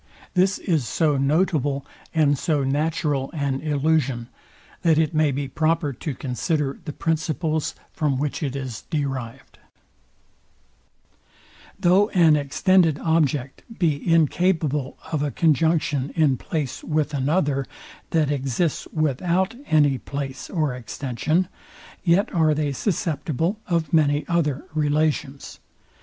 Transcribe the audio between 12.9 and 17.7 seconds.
object be incapable of a conjunction in place with another,